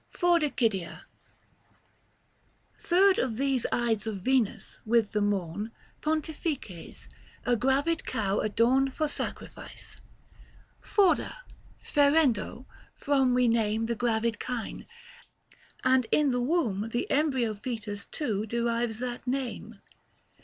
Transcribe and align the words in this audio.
XVII. 0.09 0.17
KAL. 0.17 0.19
MAI. 0.19 0.19
FORDICIDIA. 0.49 1.05
Third 2.79 3.19
of 3.19 3.37
these 3.37 3.67
Ides 3.71 4.07
of 4.07 4.21
Venus, 4.21 4.79
with 4.83 5.11
the 5.11 5.21
morn, 5.21 5.71
720 5.99 5.99
Pontifices! 6.65 7.07
a 7.45 7.55
gravid 7.55 8.03
cow 8.03 8.39
adorn 8.39 8.89
For 8.89 9.07
sacrifice. 9.07 9.97
Forda," 10.81 11.35
ferendo" 11.87 12.65
from 12.95 13.35
We 13.35 13.47
name 13.47 13.85
the 13.85 13.93
gravid 13.93 14.39
kine, 14.39 14.87
and 15.83 16.07
in 16.11 16.31
the 16.31 16.41
womb 16.41 16.89
The 16.89 17.07
embryo 17.11 17.53
foetus 17.53 18.07
too 18.07 18.47
derives 18.47 18.97
that 18.97 19.27
name. 19.27 19.81